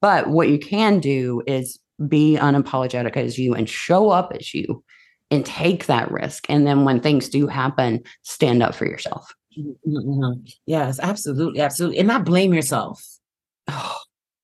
[0.01, 4.83] But what you can do is be unapologetic as you and show up as you
[5.31, 6.45] and take that risk.
[6.49, 9.33] And then when things do happen, stand up for yourself.
[9.57, 10.45] Mm-hmm.
[10.65, 11.59] Yes, absolutely.
[11.59, 11.99] Absolutely.
[11.99, 13.05] And not blame yourself.
[13.67, 13.97] Oh,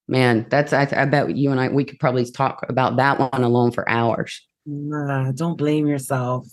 [0.08, 3.44] man, that's, I, I, bet you and I, we could probably talk about that one
[3.44, 4.46] alone for hours.
[4.66, 6.48] Nah, don't blame yourself.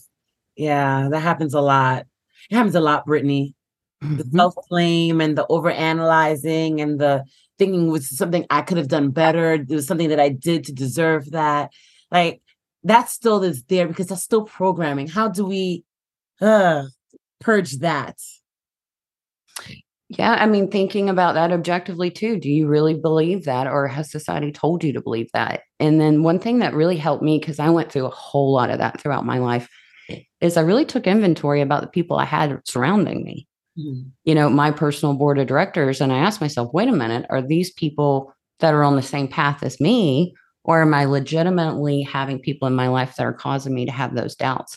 [0.56, 2.06] Yeah, that happens a lot.
[2.50, 3.54] It happens a lot, Brittney.
[4.02, 4.16] Mm-hmm.
[4.16, 7.24] The self blame and the over analyzing and the
[7.58, 9.54] thinking was something I could have done better.
[9.54, 11.70] It was something that I did to deserve that.
[12.10, 12.42] Like,
[12.84, 15.06] that still is there because that's still programming.
[15.06, 15.84] How do we
[16.40, 16.84] uh,
[17.40, 18.18] purge that?
[20.18, 24.10] Yeah, I mean, thinking about that objectively too, do you really believe that, or has
[24.10, 25.62] society told you to believe that?
[25.80, 28.70] And then one thing that really helped me, because I went through a whole lot
[28.70, 29.68] of that throughout my life,
[30.40, 33.46] is I really took inventory about the people I had surrounding me.
[33.78, 34.08] Mm-hmm.
[34.24, 36.00] You know, my personal board of directors.
[36.00, 39.28] And I asked myself, wait a minute, are these people that are on the same
[39.28, 40.34] path as me?
[40.64, 44.14] Or am I legitimately having people in my life that are causing me to have
[44.14, 44.76] those doubts?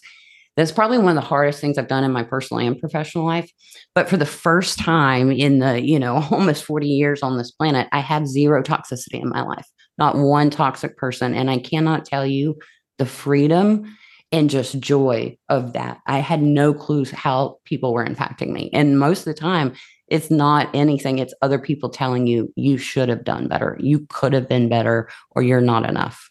[0.56, 3.52] That's probably one of the hardest things I've done in my personal and professional life.
[3.94, 7.88] But for the first time in the, you know, almost 40 years on this planet,
[7.92, 11.34] I had zero toxicity in my life, not one toxic person.
[11.34, 12.56] And I cannot tell you
[12.98, 13.98] the freedom
[14.32, 16.00] and just joy of that.
[16.08, 18.70] I had no clues how people were impacting me.
[18.74, 19.74] And most of the time,
[20.08, 24.34] it's not anything it's other people telling you you should have done better you could
[24.34, 26.30] have been better or you're not enough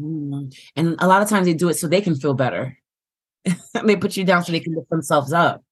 [0.00, 0.54] mm.
[0.76, 2.78] and a lot of times they do it so they can feel better
[3.84, 5.62] they put you down so they can lift themselves up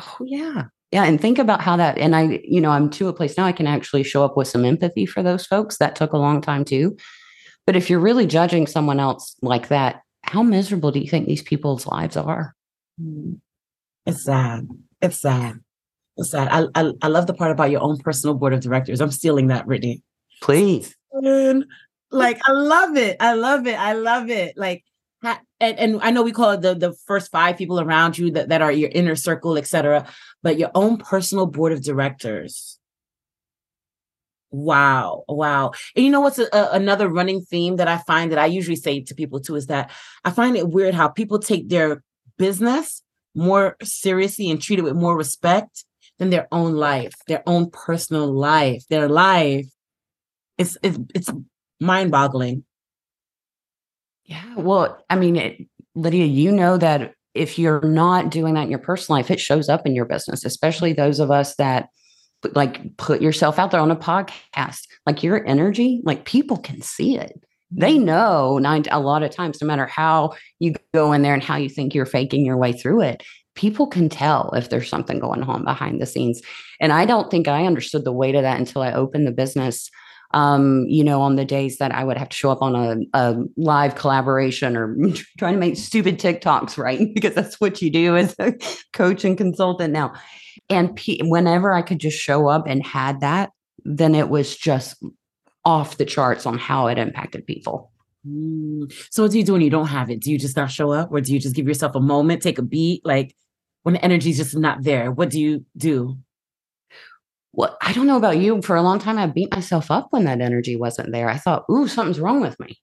[0.00, 3.12] oh yeah yeah and think about how that and i you know i'm to a
[3.12, 6.12] place now i can actually show up with some empathy for those folks that took
[6.12, 6.96] a long time too
[7.66, 11.42] but if you're really judging someone else like that how miserable do you think these
[11.42, 12.54] people's lives are
[13.00, 13.38] mm.
[14.06, 14.68] it's sad
[15.00, 15.60] it's sad
[16.16, 16.48] It's sad.
[16.50, 19.00] I, I, I love the part about your own personal board of directors.
[19.00, 20.02] I'm stealing that, Brittney.
[20.42, 20.94] Please.
[21.12, 21.64] And,
[22.10, 23.16] like I love it.
[23.20, 23.78] I love it.
[23.78, 24.56] I love it.
[24.56, 24.84] Like
[25.22, 28.48] and, and I know we call it the the first five people around you that,
[28.48, 30.06] that are your inner circle, etc.
[30.42, 32.78] But your own personal board of directors.
[34.50, 35.72] Wow, wow.
[35.96, 38.76] And you know what's a, a, another running theme that I find that I usually
[38.76, 39.90] say to people too is that
[40.24, 42.02] I find it weird how people take their
[42.36, 43.02] business
[43.34, 45.84] more seriously and treat it with more respect
[46.18, 49.66] than their own life, their own personal life, their life.
[50.58, 51.30] It's it's, it's
[51.80, 52.64] mind-boggling.
[54.24, 58.70] Yeah, well, I mean, it, Lydia, you know that if you're not doing that in
[58.70, 61.88] your personal life, it shows up in your business, especially those of us that
[62.54, 64.80] like put yourself out there on a podcast.
[65.06, 67.32] Like your energy, like people can see it.
[67.70, 68.04] They mm-hmm.
[68.04, 71.56] know nine a lot of times, no matter how you go in there and how
[71.56, 73.22] you think you're faking your way through it,
[73.54, 76.40] people can tell if there's something going on behind the scenes.
[76.80, 79.90] And I don't think I understood the weight of that until I opened the business
[80.34, 82.96] um, you know, on the days that I would have to show up on a,
[83.18, 84.96] a live collaboration or
[85.38, 87.08] trying to make stupid TikToks, right?
[87.14, 88.54] because that's what you do as a
[88.92, 90.14] coach and consultant now.
[90.68, 93.50] And p- whenever I could just show up and had that,
[93.84, 95.02] then it was just
[95.64, 97.92] off the charts on how it impacted people.
[98.26, 98.92] Mm.
[99.10, 100.20] So what do you do when you don't have it?
[100.20, 102.58] Do you just not show up or do you just give yourself a moment, take
[102.58, 103.04] a beat?
[103.04, 103.34] Like
[103.82, 106.18] when the energy's just not there, what do you do?
[107.52, 108.62] Well, I don't know about you.
[108.62, 111.28] For a long time, I beat myself up when that energy wasn't there.
[111.28, 112.78] I thought, ooh, something's wrong with me.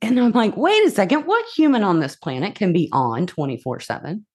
[0.00, 3.80] And I'm like, wait a second, what human on this planet can be on 24
[3.80, 4.26] 7?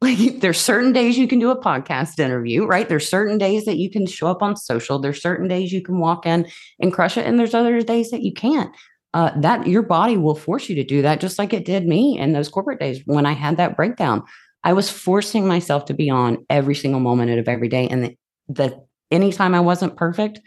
[0.00, 2.88] Like, there's certain days you can do a podcast interview, right?
[2.88, 4.98] There's certain days that you can show up on social.
[4.98, 6.46] There's certain days you can walk in
[6.80, 7.26] and crush it.
[7.26, 8.74] And there's other days that you can't.
[9.12, 12.16] Uh, that your body will force you to do that, just like it did me
[12.16, 14.22] in those corporate days when I had that breakdown.
[14.62, 17.88] I was forcing myself to be on every single moment of every day.
[17.88, 18.16] And the,
[18.48, 20.40] the anytime I wasn't perfect,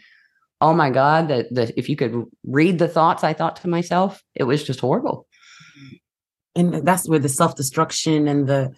[0.60, 4.22] oh my God, that the if you could read the thoughts I thought to myself,
[4.34, 5.26] it was just horrible.
[6.56, 8.72] And that's where the self-destruction and the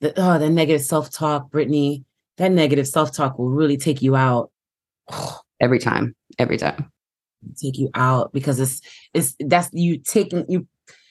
[0.00, 2.04] the oh the negative self-talk, Brittney,
[2.38, 4.50] that negative self-talk will really take you out.
[5.60, 6.14] every time.
[6.38, 6.90] Every time.
[7.56, 8.80] Take you out because it's
[9.14, 10.66] it's that's you taking you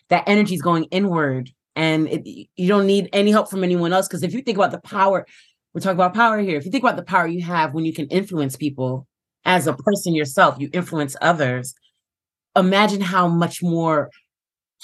[0.10, 4.08] that energy is going inward and it, you don't need any help from anyone else
[4.08, 5.26] because if you think about the power
[5.74, 6.58] we're talking about power here.
[6.58, 9.08] If you think about the power you have when you can influence people
[9.46, 11.76] as a person yourself you influence others
[12.56, 14.10] imagine how much more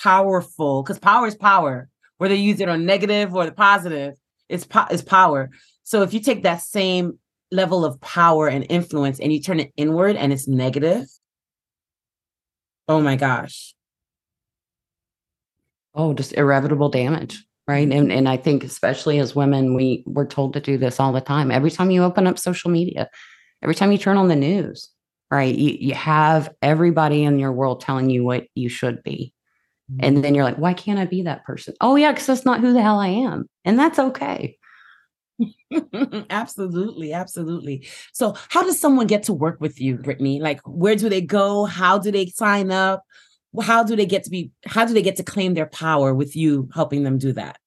[0.01, 1.89] powerful because power is power.
[2.17, 4.15] Whether you use it on negative or the positive
[4.47, 5.49] it's, po- it's power.
[5.84, 7.17] So if you take that same
[7.51, 11.06] level of power and influence and you turn it inward and it's negative
[12.88, 13.75] oh my gosh
[15.95, 17.91] oh just irreparable damage right?
[17.91, 21.21] And and i think especially as women we we're told to do this all the
[21.21, 21.51] time.
[21.51, 23.10] Every time you open up social media
[23.62, 24.89] every time you turn on the news
[25.32, 29.34] right you, you have everybody in your world telling you what you should be.
[29.99, 30.21] And mm-hmm.
[30.21, 31.73] then you're like why can't i be that person?
[31.82, 33.49] Oh yeah because that's not who the hell i am.
[33.65, 34.58] And that's okay.
[36.29, 37.88] Absolutely absolutely.
[38.13, 40.39] So how does someone get to work with you brittney?
[40.39, 41.65] Like where do they go?
[41.65, 43.03] How do they sign up
[43.62, 46.36] how do they get to be how do they get to claim their power with
[46.36, 47.58] you helping them do that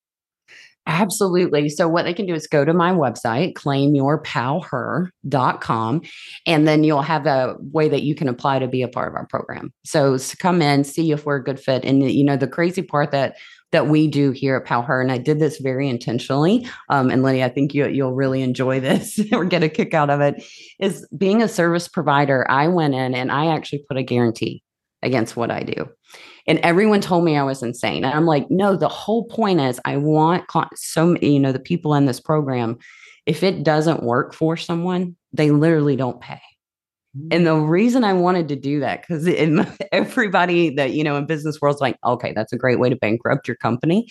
[0.89, 1.69] Absolutely.
[1.69, 6.03] So, what they can do is go to my website, claimyourpowher.com,
[6.47, 9.17] and then you'll have a way that you can apply to be a part of
[9.17, 9.73] our program.
[9.85, 11.85] So, come in, see if we're a good fit.
[11.85, 13.37] And, you know, the crazy part that
[13.73, 16.69] that we do here at PowHER, and I did this very intentionally.
[16.89, 20.09] Um, and Lenny, I think you, you'll really enjoy this or get a kick out
[20.09, 20.45] of it.
[20.79, 24.63] Is being a service provider, I went in and I actually put a guarantee
[25.07, 25.89] against what I do.
[26.47, 28.05] And everyone told me I was insane.
[28.05, 31.59] And I'm like, no, the whole point is I want so many, you know, the
[31.59, 32.79] people in this program,
[33.25, 36.41] if it doesn't work for someone, they literally don't pay.
[37.17, 37.29] Mm-hmm.
[37.33, 39.27] And the reason I wanted to do that, because
[39.93, 43.49] everybody that, you know, in business world's like, okay, that's a great way to bankrupt
[43.49, 44.07] your company.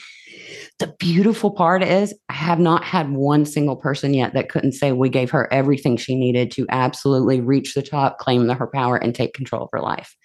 [0.80, 4.92] The beautiful part is I have not had one single person yet that couldn't say
[4.92, 8.98] we gave her everything she needed to absolutely reach the top, claim the, her power,
[8.98, 10.16] and take control of her life.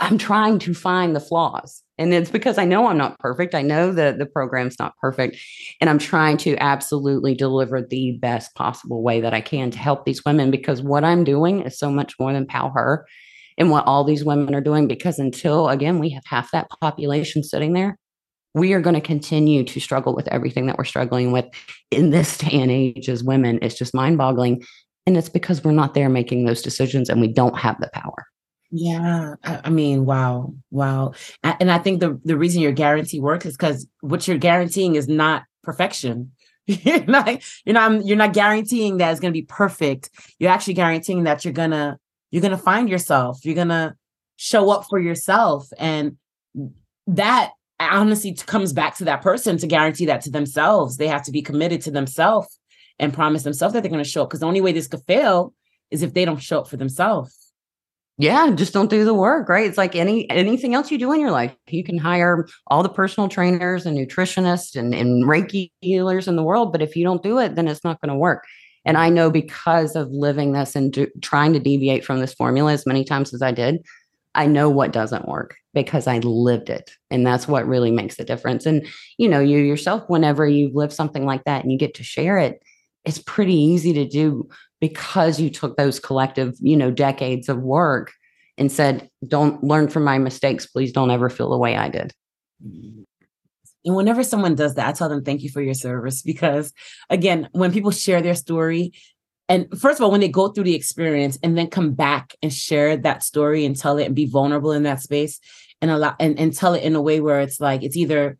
[0.00, 1.82] I'm trying to find the flaws.
[1.98, 3.54] And it's because I know I'm not perfect.
[3.54, 5.36] I know that the program's not perfect.
[5.80, 10.06] And I'm trying to absolutely deliver the best possible way that I can to help
[10.06, 13.02] these women because what I'm doing is so much more than PowHER
[13.58, 14.88] and what all these women are doing.
[14.88, 17.98] Because until, again, we have half that population sitting there,
[18.54, 21.44] we are going to continue to struggle with everything that we're struggling with
[21.90, 23.58] in this day and age as women.
[23.60, 24.62] It's just mind boggling.
[25.06, 28.26] And it's because we're not there making those decisions and we don't have the power.
[28.72, 31.12] Yeah, I, mean, wow, wow.
[31.42, 35.08] And I think the the reason your guarantee works is because what you're guaranteeing is
[35.08, 36.32] not perfection.
[36.66, 37.28] you're not,
[37.64, 40.10] you're not, you're not guaranteeing that it's going to be perfect.
[40.38, 41.98] You're actually guaranteeing that you're gonna,
[42.30, 43.40] you're gonna find yourself.
[43.44, 43.96] You're gonna
[44.36, 46.16] show up for yourself, and
[47.08, 47.50] that
[47.80, 50.96] honestly comes back to that person to guarantee that to themselves.
[50.96, 52.60] They have to be committed to themselves
[53.00, 54.28] and promise themselves that they're going to show up.
[54.28, 55.54] Because the only way this could fail
[55.90, 57.39] is if they don't show up for themselves
[58.20, 59.66] yeah just don't do the work right?
[59.66, 62.88] It's like any anything else you do in your life you can hire all the
[62.88, 67.22] personal trainers and nutritionists and, and reiki healers in the world but if you don't
[67.22, 68.44] do it then it's not going to work.
[68.84, 72.72] And i know because of living this and do, trying to deviate from this formula
[72.72, 73.84] as many times as i did
[74.34, 78.24] i know what doesn't work because i lived it and that's what really makes the
[78.24, 78.66] difference.
[78.66, 82.04] And you know you yourself whenever you live something like that and you get to
[82.04, 82.62] share it
[83.04, 84.48] it's pretty easy to do
[84.80, 88.12] because you took those collective, you know, decades of work
[88.56, 90.66] and said, don't learn from my mistakes.
[90.66, 92.12] Please don't ever feel the way I did.
[93.84, 96.22] And whenever someone does that, I tell them, thank you for your service.
[96.22, 96.72] Because
[97.08, 98.92] again, when people share their story,
[99.48, 102.52] and first of all, when they go through the experience and then come back and
[102.52, 105.40] share that story and tell it and be vulnerable in that space
[105.80, 108.38] and allow and, and tell it in a way where it's like it's either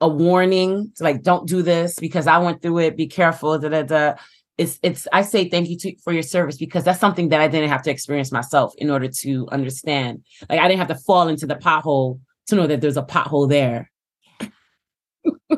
[0.00, 3.82] a warning like don't do this because I went through it, be careful, da da
[3.82, 4.14] da
[4.60, 7.48] it's it's I say thank you to, for your service because that's something that I
[7.48, 10.22] didn't have to experience myself in order to understand.
[10.50, 13.48] Like I didn't have to fall into the pothole to know that there's a pothole
[13.48, 13.90] there.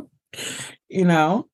[0.88, 1.48] you know?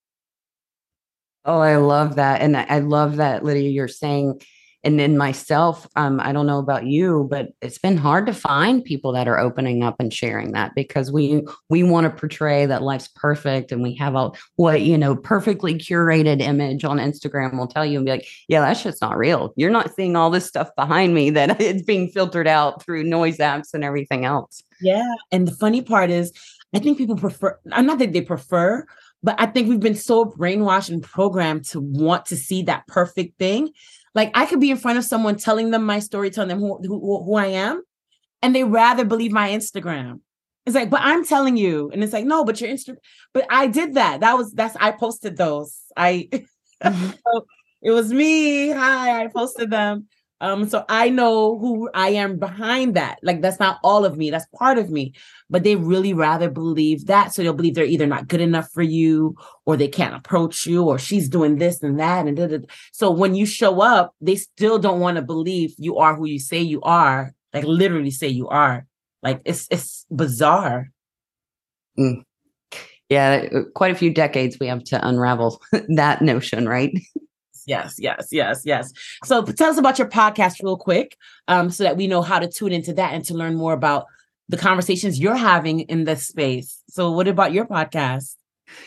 [1.47, 2.43] Oh, I love that.
[2.43, 4.43] And I love that, Lydia, you're saying
[4.85, 8.85] and then myself um, i don't know about you but it's been hard to find
[8.85, 12.83] people that are opening up and sharing that because we we want to portray that
[12.83, 17.67] life's perfect and we have a what you know perfectly curated image on instagram will
[17.67, 19.53] tell you and be like yeah that shit's not real.
[19.57, 23.39] You're not seeing all this stuff behind me that it's being filtered out through noise
[23.39, 24.63] apps and everything else.
[24.81, 26.33] Yeah and the funny part is
[26.75, 28.87] i think people prefer i'm not that they prefer
[29.23, 33.39] but I think we've been so brainwashed and programmed to want to see that perfect
[33.39, 33.71] thing
[34.19, 36.81] like I could be in front of someone telling them my story, telling them who,
[36.83, 37.85] who, who I am,
[38.43, 40.19] and they rather believe my Instagram.
[40.67, 42.97] It's like, but I'm telling you, and it's like, no, but your Insta,
[43.33, 44.19] but I did that.
[44.23, 45.79] That was that's I posted those.
[45.97, 47.11] I mm-hmm.
[47.11, 47.47] so
[47.81, 48.71] it was me.
[48.71, 50.09] Hi, I posted them.
[50.41, 53.19] Um, so I know who I am behind that.
[53.23, 55.15] Like that's not all of me, that's part of me.
[55.51, 57.33] But they really rather believe that.
[57.35, 59.37] So they'll believe they're either not good enough for you
[59.67, 62.27] or they can't approach you or she's doing this and that.
[62.27, 62.67] And da, da, da.
[62.93, 66.39] so when you show up, they still don't want to believe you are who you
[66.39, 68.87] say you are, like literally say you are.
[69.23, 70.91] Like it's it's bizarre.
[71.99, 72.23] Mm.
[73.09, 76.93] Yeah, quite a few decades we have to unravel that notion, right?
[77.69, 78.93] yes, yes, yes, yes.
[79.25, 81.17] So tell us about your podcast real quick,
[81.47, 84.07] um, so that we know how to tune into that and to learn more about
[84.49, 86.83] the conversations you're having in this space.
[86.89, 88.35] So what about your podcast?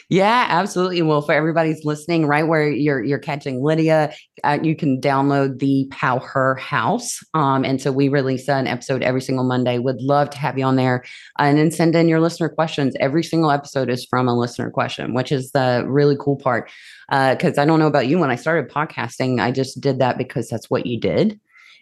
[0.09, 1.01] Yeah, absolutely.
[1.01, 4.13] Well, for everybody's listening, right where you're you're catching Lydia,
[4.43, 9.21] uh, you can download the PowHER House, um, and so we release an episode every
[9.21, 9.79] single Monday.
[9.79, 11.03] Would love to have you on there,
[11.39, 12.95] and then send in your listener questions.
[12.99, 16.69] Every single episode is from a listener question, which is the really cool part
[17.09, 18.19] because uh, I don't know about you.
[18.19, 21.39] When I started podcasting, I just did that because that's what you did.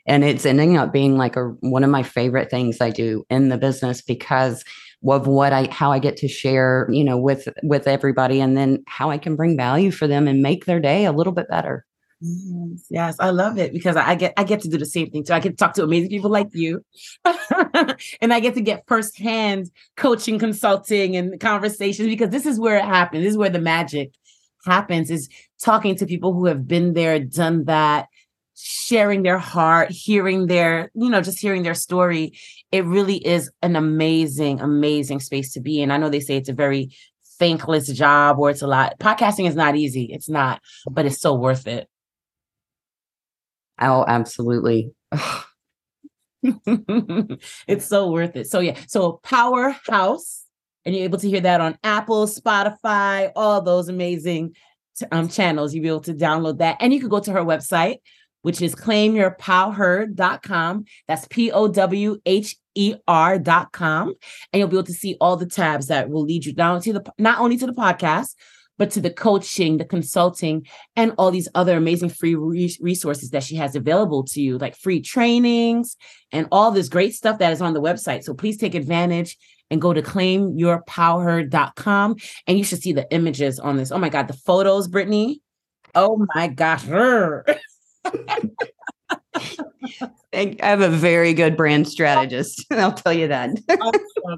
[0.07, 3.49] And it's ending up being like a one of my favorite things I do in
[3.49, 4.63] the business because
[5.07, 8.83] of what I how I get to share, you know, with with everybody and then
[8.87, 11.85] how I can bring value for them and make their day a little bit better.
[12.21, 15.23] Yes, yes, I love it because I get I get to do the same thing
[15.23, 15.33] too.
[15.33, 16.83] I get to talk to amazing people like you,
[18.21, 22.83] and I get to get firsthand coaching, consulting, and conversations because this is where it
[22.83, 23.23] happens.
[23.23, 24.11] This is where the magic
[24.65, 25.29] happens is
[25.63, 28.07] talking to people who have been there, done that,
[28.61, 32.33] sharing their heart, hearing their, you know, just hearing their story.
[32.71, 35.91] It really is an amazing, amazing space to be in.
[35.91, 36.91] I know they say it's a very
[37.39, 38.99] thankless job or it's a lot.
[38.99, 40.03] Podcasting is not easy.
[40.11, 41.87] It's not, but it's so worth it.
[43.81, 44.91] Oh, absolutely.
[46.43, 48.47] it's so worth it.
[48.47, 48.77] So yeah.
[48.87, 50.43] So PowHER House
[50.85, 54.55] and you're able to hear that on Apple, Spotify, all those amazing
[55.11, 55.73] um, channels.
[55.73, 56.77] You'll be able to download that.
[56.79, 57.97] And you can go to her website,
[58.41, 60.85] which is claimyourpowher.com.
[61.07, 64.13] That's P O W H E R.com.
[64.53, 66.93] And you'll be able to see all the tabs that will lead you down to
[66.93, 68.35] the not only to the podcast,
[68.79, 70.65] but to the coaching, the consulting,
[70.95, 74.77] and all these other amazing free re- resources that she has available to you, like
[74.77, 75.97] free trainings
[76.31, 78.23] and all this great stuff that is on the website.
[78.23, 79.37] So please take advantage
[79.69, 82.15] and go to claimyourpowher.com
[82.47, 83.91] and you should see the images on this.
[83.91, 85.41] Oh my God, the photos, Brittney.
[85.93, 86.85] Oh my gosh.
[90.33, 92.65] I have a very good brand strategist.
[92.71, 93.51] I'll tell you that.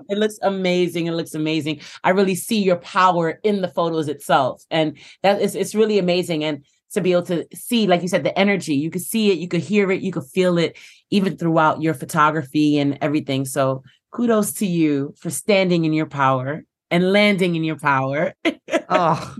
[0.09, 1.07] it looks amazing.
[1.07, 1.81] It looks amazing.
[2.03, 4.63] I really see your power in the photos itself.
[4.71, 6.43] And that is it's really amazing.
[6.43, 9.39] And to be able to see, like you said, the energy, you could see it,
[9.39, 10.77] you could hear it, you could feel it,
[11.09, 13.45] even throughout your photography and everything.
[13.45, 18.33] So kudos to you for standing in your power and landing in your power.
[18.89, 19.35] oh,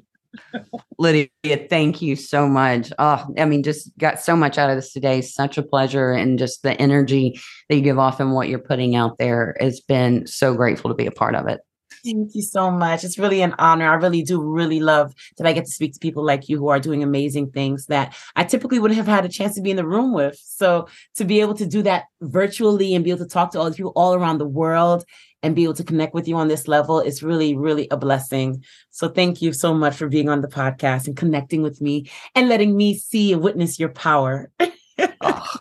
[0.97, 1.29] Lydia,
[1.69, 2.91] thank you so much.
[2.99, 5.21] Oh, I mean, just got so much out of this today.
[5.21, 6.11] Such a pleasure.
[6.11, 9.79] And just the energy that you give off and what you're putting out there has
[9.79, 11.61] been so grateful to be a part of it.
[12.03, 13.03] Thank you so much.
[13.03, 13.89] It's really an honor.
[13.89, 16.69] I really do really love that I get to speak to people like you who
[16.69, 19.77] are doing amazing things that I typically wouldn't have had a chance to be in
[19.77, 20.39] the room with.
[20.43, 23.69] So to be able to do that virtually and be able to talk to all
[23.69, 25.05] the people all around the world
[25.43, 28.63] and be able to connect with you on this level is really, really a blessing.
[28.89, 32.49] So thank you so much for being on the podcast and connecting with me and
[32.49, 34.51] letting me see and witness your power.
[35.21, 35.55] oh,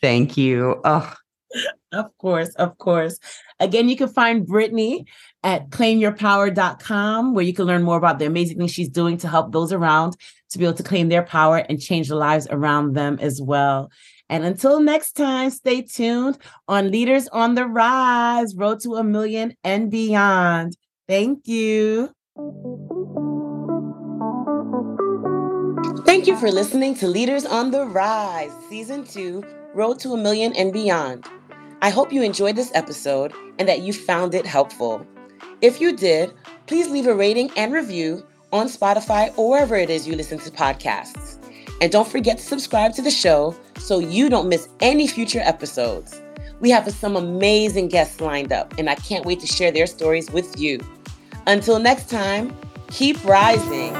[0.00, 0.80] thank you.
[0.84, 1.14] Oh.
[1.92, 3.18] Of course, of course.
[3.60, 5.06] Again, you can find Brittney
[5.42, 9.52] at claimyourpowher.com, where you can learn more about the amazing things she's doing to help
[9.52, 10.16] those around
[10.50, 13.90] to be able to claim their power and change the lives around them as well.
[14.28, 19.56] And until next time, stay tuned on Leaders on the Rise, Road to a Million
[19.64, 20.76] and Beyond.
[21.06, 22.12] Thank you.
[26.04, 29.42] Thank you for listening to Leaders on the Rise, Season 2,
[29.78, 31.24] Road to a Million and Beyond.
[31.82, 35.06] I hope you enjoyed this episode and that you found it helpful.
[35.62, 36.34] If you did,
[36.66, 40.50] please leave a rating and review on Spotify or wherever it is you listen to
[40.50, 41.36] podcasts.
[41.80, 46.20] And don't forget to subscribe to the show so you don't miss any future episodes.
[46.58, 50.28] We have some amazing guests lined up, and I can't wait to share their stories
[50.32, 50.80] with you.
[51.46, 52.52] Until next time,
[52.90, 53.94] keep rising.